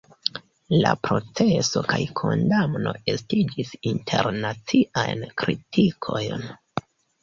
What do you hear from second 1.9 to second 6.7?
kaj kondamno estigis internaciajn kritikojn.